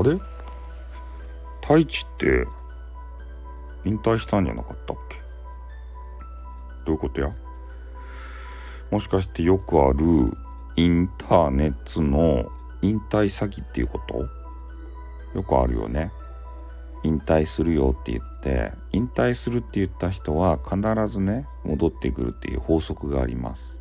[0.00, 0.18] あれ？
[1.62, 2.46] 太一って
[3.84, 5.16] 引退したんじゃなかったっけ？
[6.86, 7.30] どういうことや？
[8.90, 10.36] もしかしてよくある
[10.76, 12.50] インターネットの
[12.80, 14.26] 引退詐欺っていうこと？
[15.34, 16.10] よくあるよね。
[17.04, 23.80] 引退するよって言って引退するって言った人は必ずね戻ってくるっていう法則があります。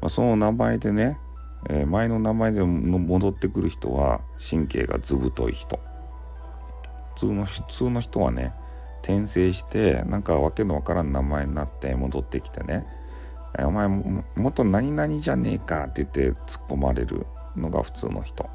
[0.00, 1.18] まあ、その名前でね、
[1.68, 5.78] えー、前の名前で戻ってくる人は神経がずぶとい人。
[7.14, 8.54] 普通の普通の人はね
[9.02, 12.86] 転生してなんかわけのわからん名前になって戻ってきてね
[13.58, 18.48] 「えお前も元何々じゃねえか」って言って突っ込まれるのが普通の人。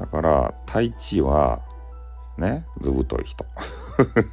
[0.00, 1.60] だから太一は
[2.38, 3.44] ねずぶとい人。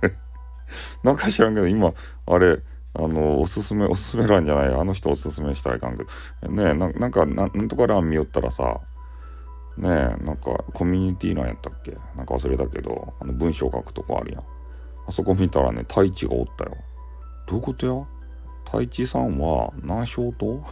[1.03, 1.93] なんか知らんけど今
[2.25, 2.61] あれ
[2.97, 6.03] あのおすすめおすすめ欄じゃないあの人おすすめしたらいかんけ
[6.43, 8.81] どねなんかなんとか欄見よったらさ
[9.77, 9.87] ね
[10.19, 11.95] えなんかコミュニティ欄やったっけ？
[12.15, 14.43] なんか忘れたけどあの文章書くとこあるやん。
[15.07, 16.75] あそこ見たらね太一がおったよ。
[17.45, 18.07] どういうことや？
[18.65, 20.63] 太一さんは何勝と？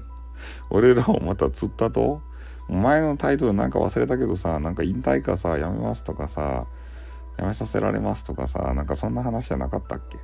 [0.70, 2.22] 俺らをまた釣ったと？
[2.68, 6.66] 前のタイトルなんか忘れたけどさなんか引退かさやめますとかさ
[7.36, 10.18] やめさせられますとかさなんかそんな話じゃなかったっけ？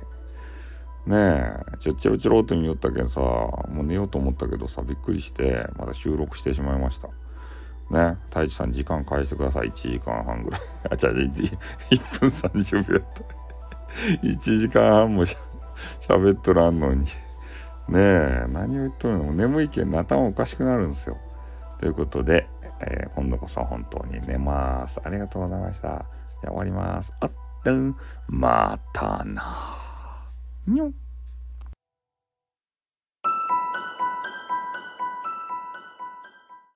[1.07, 7.07] ねえちょっちょろちょろっと見よったけんさもう寝ようと思ったけどさびっくりしてまだ収録してしまいました。
[7.89, 9.69] ね太一さん時間返してください。
[9.69, 10.61] 1時間半ぐらい。
[10.91, 13.23] あ違う違う 1, 分30秒やった。
[14.27, 17.05] 1時間半もしゃべっとらんのに。
[17.05, 17.07] ね
[17.95, 19.33] え何を言っとるの？
[19.33, 21.17] 眠いけん頭おかしくなるんですよ。
[21.79, 22.49] ということで、
[22.81, 24.99] えー、今度こそ本当に寝ます。
[25.05, 25.87] ありがとうございました。
[25.87, 25.99] じゃ
[26.47, 27.15] あ終わります。
[27.21, 27.31] あっ
[27.63, 27.95] たん。
[28.27, 29.86] またな。
[30.67, 30.91] にょ